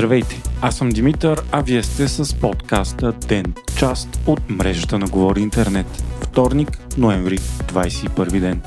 Здравейте, 0.00 0.42
аз 0.62 0.76
съм 0.76 0.88
Димитър, 0.88 1.42
а 1.52 1.60
вие 1.62 1.82
сте 1.82 2.08
с 2.08 2.40
подкаста 2.40 3.12
Ден, 3.12 3.54
част 3.78 4.08
от 4.26 4.50
мрежата 4.50 4.98
на 4.98 5.06
Говори 5.06 5.40
Интернет. 5.40 5.86
Вторник, 6.22 6.68
ноември, 6.98 7.38
21 7.38 8.40
ден. 8.40 8.62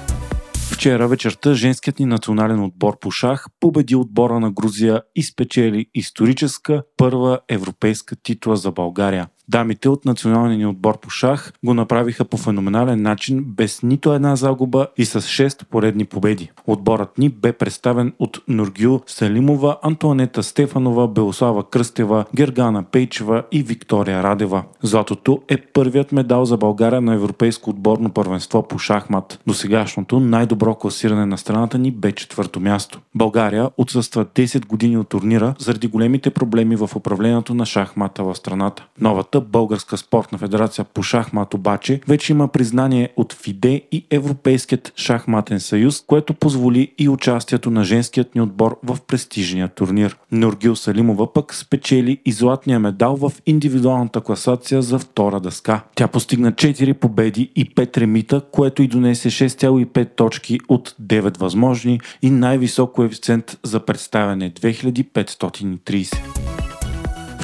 Вчера 0.73 1.07
вечерта 1.07 1.53
женският 1.53 1.99
ни 1.99 2.05
национален 2.05 2.63
отбор 2.63 2.99
по 2.99 3.11
шах 3.11 3.47
победи 3.59 3.95
отбора 3.95 4.39
на 4.39 4.51
Грузия 4.51 5.01
и 5.15 5.23
спечели 5.23 5.85
историческа 5.95 6.83
първа 6.97 7.39
европейска 7.49 8.15
титла 8.15 8.55
за 8.55 8.71
България. 8.71 9.27
Дамите 9.49 9.89
от 9.89 10.05
националния 10.05 10.57
ни 10.57 10.65
отбор 10.65 10.99
по 10.99 11.09
шах 11.09 11.53
го 11.65 11.73
направиха 11.73 12.25
по 12.25 12.37
феноменален 12.37 13.01
начин, 13.01 13.43
без 13.47 13.83
нито 13.83 14.13
една 14.13 14.35
загуба 14.35 14.87
и 14.97 15.05
с 15.05 15.21
6 15.21 15.65
поредни 15.65 16.05
победи. 16.05 16.51
Отборът 16.67 17.17
ни 17.17 17.29
бе 17.29 17.53
представен 17.53 18.13
от 18.19 18.39
Нургю 18.47 18.99
Салимова, 19.07 19.77
Антуанета 19.81 20.43
Стефанова, 20.43 21.07
Белослава 21.07 21.69
Кръстева, 21.69 22.25
Гергана 22.35 22.83
Пейчева 22.83 23.43
и 23.51 23.63
Виктория 23.63 24.23
Радева. 24.23 24.63
Златото 24.81 25.41
е 25.47 25.57
първият 25.57 26.11
медал 26.11 26.45
за 26.45 26.57
България 26.57 27.01
на 27.01 27.13
Европейско 27.13 27.69
отборно 27.69 28.09
първенство 28.09 28.67
по 28.67 28.79
шахмат. 28.79 29.39
До 29.47 29.53
сегашното 29.53 30.19
най-добро 30.19 30.75
класиране 30.75 31.25
на 31.25 31.37
страната 31.37 31.77
ни 31.77 31.91
бе 31.91 32.11
четвърто 32.11 32.59
място. 32.59 32.99
България 33.15 33.69
отсъства 33.77 34.25
10 34.25 34.65
години 34.65 34.97
от 34.97 35.09
турнира 35.09 35.55
заради 35.59 35.87
големите 35.87 36.29
проблеми 36.29 36.75
в 36.75 36.89
управлението 36.95 37.53
на 37.53 37.65
шахмата 37.65 38.23
в 38.23 38.35
страната. 38.35 38.85
Новата 39.01 39.32
Втората 39.33 39.51
българска 39.51 39.97
спортна 39.97 40.37
федерация 40.37 40.85
по 40.85 41.03
шахмат 41.03 41.53
обаче 41.53 42.01
вече 42.07 42.33
има 42.33 42.47
признание 42.47 43.09
от 43.15 43.33
ФИДЕ 43.33 43.81
и 43.91 44.05
Европейският 44.11 44.93
шахматен 44.95 45.59
съюз, 45.59 46.03
което 46.07 46.33
позволи 46.33 46.93
и 46.97 47.09
участието 47.09 47.71
на 47.71 47.83
женският 47.83 48.35
ни 48.35 48.41
отбор 48.41 48.79
в 48.83 48.97
престижния 49.07 49.67
турнир. 49.67 50.17
Нургил 50.31 50.75
Салимова 50.75 51.33
пък 51.33 51.53
спечели 51.53 52.17
и 52.25 52.31
златния 52.31 52.79
медал 52.79 53.15
в 53.15 53.31
индивидуалната 53.45 54.21
класация 54.21 54.81
за 54.81 54.99
втора 54.99 55.39
дъска. 55.39 55.83
Тя 55.95 56.07
постигна 56.07 56.51
4 56.51 56.93
победи 56.93 57.51
и 57.55 57.75
5 57.75 57.97
ремита, 57.97 58.41
което 58.51 58.83
и 58.83 58.87
донесе 58.87 59.29
6,5 59.29 60.15
точки 60.15 60.59
от 60.67 60.95
9 61.01 61.39
възможни 61.39 61.99
и 62.21 62.29
най-висок 62.29 62.95
коефициент 62.95 63.59
за 63.63 63.79
представяне 63.79 64.51
2530. 64.51 66.42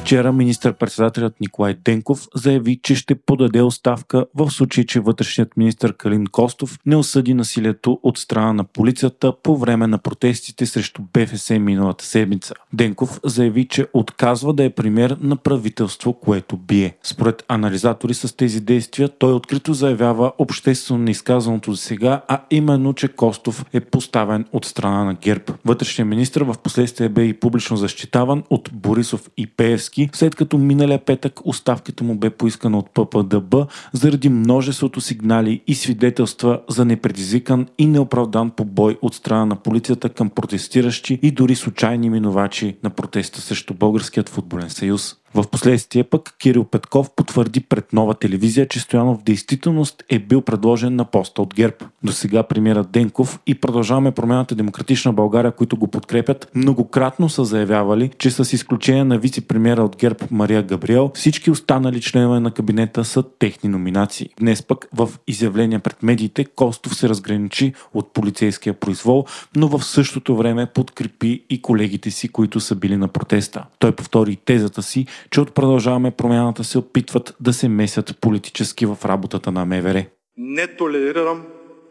Вчера 0.00 0.32
министър-председателят 0.32 1.40
Николай 1.40 1.74
Денков 1.84 2.28
заяви, 2.34 2.80
че 2.82 2.94
ще 2.94 3.14
подаде 3.14 3.62
оставка 3.62 4.26
в 4.34 4.50
случай, 4.50 4.86
че 4.86 5.00
вътрешният 5.00 5.56
министр 5.56 5.92
Калин 5.92 6.26
Костов 6.26 6.78
не 6.86 6.96
осъди 6.96 7.34
насилието 7.34 8.00
от 8.02 8.18
страна 8.18 8.52
на 8.52 8.64
полицията 8.64 9.32
по 9.42 9.56
време 9.56 9.86
на 9.86 9.98
протестите 9.98 10.66
срещу 10.66 11.02
БФС 11.12 11.50
миналата 11.50 12.04
седмица. 12.04 12.54
Денков 12.72 13.20
заяви, 13.24 13.68
че 13.68 13.86
отказва 13.92 14.52
да 14.52 14.64
е 14.64 14.70
пример 14.70 15.16
на 15.20 15.36
правителство, 15.36 16.12
което 16.12 16.56
бие. 16.56 16.96
Според 17.02 17.44
анализатори 17.48 18.14
с 18.14 18.36
тези 18.36 18.60
действия, 18.60 19.08
той 19.08 19.32
открито 19.32 19.74
заявява 19.74 20.32
обществено 20.38 21.00
неизказаното 21.00 21.72
за 21.72 21.82
сега, 21.82 22.22
а 22.28 22.40
именно, 22.50 22.94
че 22.94 23.08
Костов 23.08 23.64
е 23.72 23.80
поставен 23.80 24.44
от 24.52 24.64
страна 24.64 25.04
на 25.04 25.14
ГЕРБ. 25.14 25.44
Вътрешният 25.64 26.08
министр 26.08 26.44
в 26.44 26.58
последствие 26.58 27.08
бе 27.08 27.24
и 27.24 27.40
публично 27.40 27.76
защитаван 27.76 28.42
от 28.50 28.70
Борисов 28.72 29.30
и 29.36 29.46
Пеевски 29.46 29.89
Пеевски, 29.90 30.18
след 30.18 30.34
като 30.34 30.58
миналия 30.58 30.98
петък 30.98 31.40
оставката 31.44 32.04
му 32.04 32.14
бе 32.14 32.30
поискана 32.30 32.78
от 32.78 32.90
ППДБ 32.94 33.54
заради 33.92 34.28
множеството 34.28 35.00
сигнали 35.00 35.60
и 35.66 35.74
свидетелства 35.74 36.60
за 36.68 36.84
непредизвикан 36.84 37.66
и 37.78 37.86
неоправдан 37.86 38.50
побой 38.50 38.98
от 39.02 39.14
страна 39.14 39.44
на 39.44 39.56
полицията 39.56 40.08
към 40.08 40.30
протестиращи 40.30 41.18
и 41.22 41.30
дори 41.30 41.54
случайни 41.54 42.10
минувачи 42.10 42.76
на 42.82 42.90
протеста 42.90 43.40
срещу 43.40 43.74
Българският 43.74 44.28
футболен 44.28 44.70
съюз. 44.70 45.16
В 45.34 45.44
последствие 45.50 46.04
пък 46.04 46.34
Кирил 46.38 46.64
Петков 46.64 47.10
потвърди 47.16 47.60
пред 47.60 47.92
нова 47.92 48.14
телевизия, 48.14 48.68
че 48.68 48.80
Стоянов 48.80 49.18
в 49.20 49.22
действителност 49.22 50.04
е 50.08 50.18
бил 50.18 50.40
предложен 50.40 50.96
на 50.96 51.04
поста 51.04 51.42
от 51.42 51.54
ГЕРБ. 51.54 51.76
До 52.02 52.12
сега 52.12 52.42
премиерът 52.42 52.90
Денков 52.90 53.40
и 53.46 53.54
продължаваме 53.54 54.10
промяната 54.10 54.54
Демократична 54.54 55.12
България, 55.12 55.52
които 55.52 55.76
го 55.76 55.88
подкрепят, 55.88 56.50
многократно 56.54 57.28
са 57.28 57.44
заявявали, 57.44 58.10
че 58.18 58.30
с 58.30 58.52
изключение 58.52 59.04
на 59.04 59.18
вице-премиера 59.18 59.80
от 59.80 59.96
ГЕРБ 59.96 60.18
Мария 60.30 60.62
Габриел, 60.62 61.10
всички 61.14 61.50
останали 61.50 62.00
членове 62.00 62.40
на 62.40 62.50
кабинета 62.50 63.04
са 63.04 63.22
техни 63.38 63.70
номинации. 63.70 64.28
Днес 64.40 64.62
пък 64.62 64.88
в 64.92 65.10
изявление 65.26 65.78
пред 65.78 66.02
медиите 66.02 66.44
Костов 66.44 66.94
се 66.94 67.08
разграничи 67.08 67.72
от 67.94 68.12
полицейския 68.12 68.74
произвол, 68.74 69.24
но 69.56 69.68
в 69.68 69.84
същото 69.84 70.36
време 70.36 70.66
подкрепи 70.66 71.44
и 71.50 71.62
колегите 71.62 72.10
си, 72.10 72.28
които 72.28 72.60
са 72.60 72.74
били 72.74 72.96
на 72.96 73.08
протеста. 73.08 73.64
Той 73.78 73.92
повтори 73.92 74.36
тезата 74.36 74.82
си, 74.82 75.06
че 75.30 75.40
от 75.40 75.54
продължаваме 75.54 76.10
промяната 76.10 76.64
се 76.64 76.78
опитват 76.78 77.36
да 77.40 77.52
се 77.52 77.68
месят 77.68 78.18
политически 78.20 78.86
в 78.86 78.98
работата 79.04 79.52
на 79.52 79.66
МВР. 79.66 80.04
Не 80.36 80.66
толерирам 80.66 81.42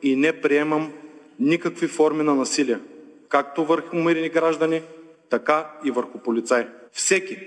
и 0.04 0.16
не 0.16 0.42
приемам 0.42 0.92
никакви 1.40 1.88
форми 1.88 2.24
на 2.24 2.36
насилие, 2.36 2.80
както 3.30 3.66
върху 3.66 3.96
мирни 3.96 4.30
граждани, 4.30 4.82
така 5.30 5.68
и 5.86 5.92
върху 5.92 6.18
полицаи. 6.18 6.66
Всеки, 6.92 7.38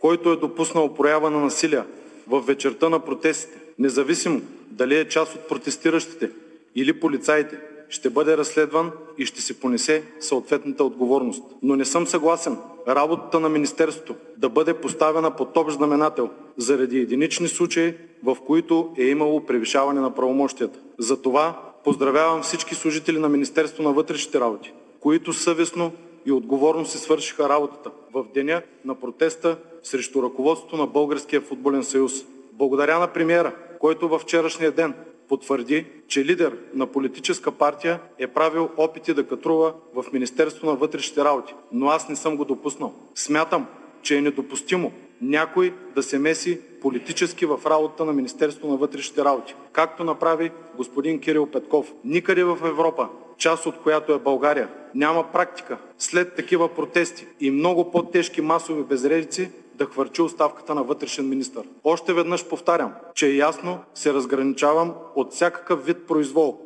който 0.00 0.32
е 0.32 0.36
допуснал 0.36 0.94
проява 0.94 1.30
на 1.30 1.38
насилие 1.38 1.82
в 2.26 2.40
вечерта 2.40 2.88
на 2.88 3.00
протестите, 3.00 3.58
независимо 3.78 4.40
дали 4.70 4.96
е 4.96 5.08
част 5.08 5.34
от 5.34 5.48
протестиращите 5.48 6.30
или 6.74 7.00
полицаите, 7.00 7.58
ще 7.92 8.10
бъде 8.10 8.36
разследван 8.36 8.90
и 9.18 9.26
ще 9.26 9.42
си 9.42 9.60
понесе 9.60 10.02
съответната 10.20 10.84
отговорност. 10.84 11.42
Но 11.62 11.76
не 11.76 11.84
съм 11.84 12.06
съгласен 12.06 12.56
работата 12.88 13.40
на 13.40 13.48
Министерството 13.48 14.14
да 14.36 14.48
бъде 14.48 14.74
поставена 14.74 15.36
под 15.36 15.56
общ 15.56 15.76
знаменател 15.76 16.30
заради 16.56 16.98
единични 16.98 17.48
случаи, 17.48 17.94
в 18.24 18.36
които 18.46 18.94
е 18.98 19.04
имало 19.04 19.46
превишаване 19.46 20.00
на 20.00 20.14
правомощията. 20.14 20.78
Затова 20.98 21.60
поздравявам 21.84 22.42
всички 22.42 22.74
служители 22.74 23.18
на 23.18 23.28
Министерството 23.28 23.82
на 23.82 23.92
вътрешните 23.92 24.40
работи, 24.40 24.72
които 25.00 25.32
съвестно 25.32 25.92
и 26.26 26.32
отговорно 26.32 26.86
си 26.86 26.98
свършиха 26.98 27.48
работата 27.48 27.90
в 28.14 28.24
деня 28.34 28.62
на 28.84 28.94
протеста 28.94 29.56
срещу 29.82 30.22
ръководството 30.22 30.76
на 30.76 30.86
Българския 30.86 31.40
футболен 31.40 31.84
съюз. 31.84 32.12
Благодаря 32.52 32.98
на 32.98 33.06
премиера, 33.06 33.54
който 33.78 34.08
във 34.08 34.22
вчерашния 34.22 34.72
ден 34.72 34.94
потвърди, 35.32 35.86
че 36.08 36.24
лидер 36.24 36.56
на 36.74 36.86
политическа 36.86 37.52
партия 37.52 38.00
е 38.18 38.26
правил 38.26 38.70
опити 38.76 39.14
да 39.14 39.26
катрува 39.26 39.74
в 39.94 40.04
Министерство 40.12 40.66
на 40.66 40.74
вътрешните 40.74 41.24
работи, 41.24 41.54
но 41.72 41.88
аз 41.88 42.08
не 42.08 42.16
съм 42.16 42.36
го 42.36 42.44
допуснал. 42.44 42.94
Смятам, 43.14 43.66
че 44.02 44.16
е 44.16 44.20
недопустимо 44.20 44.92
някой 45.20 45.74
да 45.94 46.02
се 46.02 46.18
меси 46.18 46.60
политически 46.80 47.46
в 47.46 47.60
работата 47.66 48.04
на 48.04 48.12
Министерство 48.12 48.68
на 48.68 48.76
вътрешните 48.76 49.24
работи, 49.24 49.54
както 49.72 50.04
направи 50.04 50.50
господин 50.76 51.20
Кирил 51.20 51.46
Петков. 51.46 51.92
Никъде 52.04 52.44
в 52.44 52.58
Европа, 52.64 53.08
част 53.38 53.66
от 53.66 53.78
която 53.82 54.12
е 54.12 54.18
България, 54.18 54.68
няма 54.94 55.32
практика 55.32 55.78
след 55.98 56.34
такива 56.34 56.74
протести 56.74 57.26
и 57.40 57.50
много 57.50 57.90
по-тежки 57.90 58.40
масови 58.40 58.82
безредици 58.82 59.50
да 59.82 59.88
хвърчи 59.88 60.22
оставката 60.22 60.74
на 60.74 60.82
вътрешен 60.82 61.28
министр. 61.28 61.62
Още 61.84 62.12
веднъж 62.12 62.48
повтарям, 62.48 62.92
че 63.14 63.26
ясно 63.26 63.78
се 63.94 64.14
разграничавам 64.14 64.94
от 65.16 65.32
всякакъв 65.32 65.86
вид 65.86 66.06
произвол. 66.08 66.58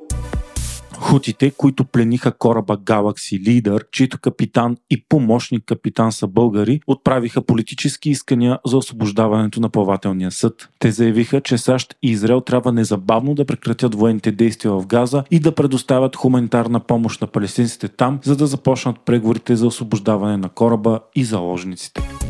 Хутите, 0.99 1.51
които 1.51 1.85
плениха 1.85 2.33
кораба 2.33 2.77
Galaxy 2.77 3.43
Leader, 3.43 3.91
чието 3.91 4.19
капитан 4.21 4.77
и 4.91 5.05
помощник 5.09 5.65
капитан 5.65 6.13
са 6.13 6.27
българи, 6.27 6.81
отправиха 6.87 7.43
политически 7.43 8.11
искания 8.11 8.59
за 8.67 8.77
освобождаването 8.77 9.61
на 9.61 9.69
плавателния 9.69 10.31
съд. 10.31 10.69
Те 10.79 10.91
заявиха, 10.91 11.41
че 11.41 11.59
САЩ 11.59 11.95
и 12.03 12.11
Израел 12.11 12.41
трябва 12.41 12.73
незабавно 12.73 13.35
да 13.35 13.45
прекратят 13.45 13.95
военните 13.95 14.33
действия 14.33 14.73
в 14.73 14.87
Газа 14.87 15.25
и 15.31 15.41
да 15.41 15.55
предоставят 15.55 16.17
хуманитарна 16.17 16.81
помощ 16.81 17.21
на 17.21 17.27
палестинците 17.27 17.89
там, 17.89 18.19
за 18.25 18.37
да 18.37 18.47
започнат 18.47 19.01
преговорите 19.01 19.57
за 19.57 19.67
освобождаване 19.67 20.37
на 20.37 20.49
кораба 20.49 21.01
и 21.15 21.25
заложниците. 21.25 22.26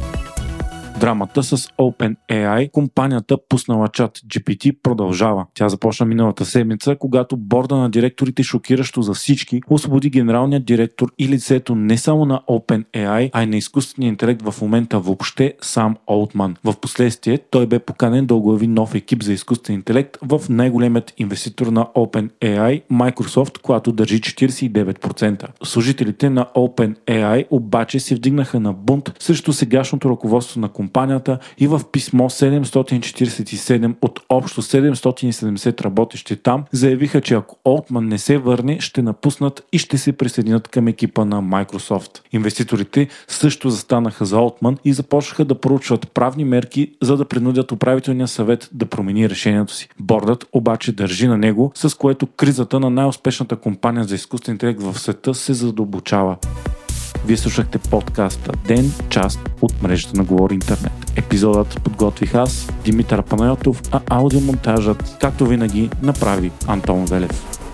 Драмата 1.00 1.43
с 1.43 1.56
OpenAI, 1.56 2.70
компанията 2.70 3.37
пуснала 3.48 3.88
чат 3.88 4.19
GPT, 4.19 4.76
продължава. 4.82 5.46
Тя 5.54 5.69
започна 5.69 6.06
миналата 6.06 6.44
седмица, 6.44 6.96
когато 6.96 7.37
борда 7.37 7.76
на 7.76 7.90
директорите 7.90 8.43
шокиращо 8.43 9.02
за 9.02 9.14
всички 9.14 9.60
освободи 9.70 10.10
генералният 10.10 10.64
директор 10.64 11.12
и 11.19 11.28
лицето 11.28 11.75
не 11.75 11.98
само 11.98 12.25
на 12.25 12.40
OpenAI, 12.50 13.31
а 13.32 13.43
и 13.43 13.46
на 13.46 13.56
изкуствения 13.56 14.08
интелект 14.08 14.43
в 14.43 14.62
момента 14.62 14.98
въобще 15.00 15.54
сам 15.60 15.96
Олтман. 16.10 16.56
В 16.64 16.75
последствие 16.81 17.38
той 17.38 17.66
бе 17.66 17.78
поканен 17.78 18.26
да 18.26 18.34
оглави 18.34 18.66
нов 18.66 18.94
екип 18.94 19.22
за 19.22 19.32
изкуствен 19.32 19.76
интелект 19.76 20.16
в 20.22 20.40
най-големият 20.49 21.14
инвеститор 21.19 21.66
на 21.66 21.84
OpenAI, 21.84 22.82
Microsoft, 22.92 23.58
която 23.58 23.92
държи 23.92 24.20
49%. 24.20 25.46
Служителите 25.64 26.31
на 26.31 26.46
OpenAI 26.56 27.46
обаче 27.50 28.00
се 28.00 28.14
вдигнаха 28.14 28.60
на 28.60 28.72
бунт 28.72 29.12
срещу 29.19 29.52
сегашното 29.52 30.10
ръководство 30.10 30.60
на 30.60 30.69
компанията 30.69 30.85
компанията 30.86 31.38
и 31.58 31.66
в 31.66 31.80
писмо 31.92 32.28
747 32.28 33.94
от 34.02 34.20
общо 34.28 34.62
770 34.62 35.84
работещи 35.84 36.36
там 36.36 36.64
заявиха, 36.72 37.20
че 37.20 37.34
ако 37.34 37.56
Олтман 37.64 38.08
не 38.08 38.18
се 38.18 38.38
върне, 38.38 38.80
ще 38.80 39.02
напуснат 39.02 39.66
и 39.72 39.78
ще 39.78 39.98
се 39.98 40.12
присъединят 40.12 40.68
към 40.68 40.88
екипа 40.88 41.24
на 41.24 41.42
Microsoft. 41.42 42.20
Инвеститорите 42.32 43.08
също 43.28 43.70
застанаха 43.70 44.24
за 44.24 44.38
Олтман 44.38 44.76
и 44.84 44.92
започнаха 44.92 45.44
да 45.44 45.54
проучват 45.54 46.12
правни 46.12 46.44
мерки, 46.44 46.92
за 47.02 47.16
да 47.16 47.24
принудят 47.24 47.72
управителния 47.72 48.28
съвет 48.28 48.68
да 48.72 48.86
промени 48.86 49.30
решението 49.30 49.72
си. 49.72 49.88
Бордът 50.00 50.46
обаче 50.52 50.92
държи 50.92 51.26
на 51.26 51.38
него, 51.38 51.72
с 51.74 51.96
което 51.96 52.26
кризата 52.26 52.80
на 52.80 52.90
най-успешната 52.90 53.56
компания 53.56 54.04
за 54.04 54.14
изкуствен 54.14 54.54
интелект 54.54 54.82
в 54.82 54.98
света 54.98 55.34
се 55.34 55.52
задълбочава. 55.54 56.36
Вие 57.26 57.37
слушахте 57.37 57.78
подкаста 57.78 58.52
Ден, 58.67 58.93
част 59.08 59.40
от 59.61 59.82
мрежата 59.82 60.17
на 60.17 60.25
Говори 60.25 60.55
Интернет. 60.55 61.12
Епизодът 61.17 61.82
подготвих 61.84 62.34
аз, 62.34 62.69
Димитър 62.84 63.23
Панайотов, 63.23 63.82
а 63.93 64.00
аудиомонтажът, 64.11 65.17
както 65.20 65.46
винаги, 65.46 65.90
направи 66.02 66.50
Антон 66.67 67.05
Велев. 67.05 67.65